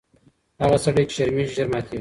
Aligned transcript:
هغه 0.61 0.77
سړی 0.83 1.03
چي 1.09 1.13
شرمیږي 1.17 1.53
ژر 1.55 1.67
ماتیږي. 1.71 1.89